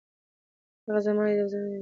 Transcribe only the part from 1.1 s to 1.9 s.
يوازينی مینه وه.